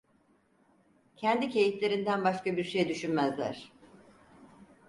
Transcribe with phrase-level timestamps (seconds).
[1.15, 3.71] Kendi keyiflerinden başka bir şey düşünmezler…